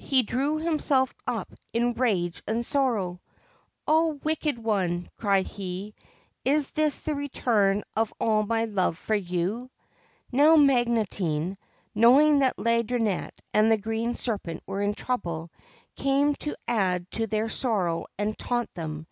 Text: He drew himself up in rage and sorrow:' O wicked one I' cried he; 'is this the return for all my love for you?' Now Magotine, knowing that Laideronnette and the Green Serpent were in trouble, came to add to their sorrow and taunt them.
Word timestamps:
He 0.00 0.24
drew 0.24 0.56
himself 0.58 1.14
up 1.28 1.54
in 1.72 1.92
rage 1.92 2.42
and 2.48 2.66
sorrow:' 2.66 3.20
O 3.86 4.14
wicked 4.24 4.58
one 4.58 5.06
I' 5.06 5.20
cried 5.20 5.46
he; 5.46 5.94
'is 6.44 6.70
this 6.72 6.98
the 6.98 7.14
return 7.14 7.84
for 7.96 8.08
all 8.18 8.42
my 8.42 8.64
love 8.64 8.98
for 8.98 9.14
you?' 9.14 9.70
Now 10.32 10.56
Magotine, 10.56 11.56
knowing 11.94 12.40
that 12.40 12.56
Laideronnette 12.56 13.38
and 13.54 13.70
the 13.70 13.78
Green 13.78 14.14
Serpent 14.14 14.60
were 14.66 14.82
in 14.82 14.92
trouble, 14.94 15.52
came 15.94 16.34
to 16.34 16.56
add 16.66 17.08
to 17.12 17.28
their 17.28 17.48
sorrow 17.48 18.06
and 18.18 18.36
taunt 18.36 18.74
them. 18.74 19.06